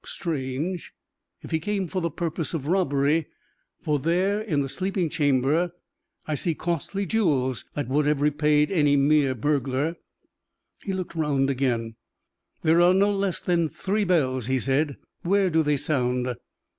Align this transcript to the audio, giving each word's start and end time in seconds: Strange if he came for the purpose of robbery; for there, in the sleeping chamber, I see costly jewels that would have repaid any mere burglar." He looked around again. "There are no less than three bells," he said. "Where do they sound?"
Strange 0.03 0.93
if 1.43 1.51
he 1.51 1.59
came 1.59 1.85
for 1.85 2.01
the 2.01 2.09
purpose 2.09 2.55
of 2.55 2.65
robbery; 2.65 3.27
for 3.83 3.99
there, 3.99 4.41
in 4.41 4.61
the 4.61 4.67
sleeping 4.67 5.09
chamber, 5.09 5.73
I 6.27 6.33
see 6.33 6.55
costly 6.55 7.05
jewels 7.05 7.65
that 7.75 7.87
would 7.87 8.07
have 8.07 8.19
repaid 8.19 8.71
any 8.71 8.95
mere 8.97 9.35
burglar." 9.35 9.97
He 10.83 10.91
looked 10.91 11.15
around 11.15 11.51
again. 11.51 11.97
"There 12.63 12.81
are 12.81 12.95
no 12.95 13.11
less 13.13 13.39
than 13.39 13.69
three 13.69 14.03
bells," 14.03 14.47
he 14.47 14.57
said. 14.57 14.97
"Where 15.21 15.51
do 15.51 15.61
they 15.61 15.77
sound?" 15.77 16.33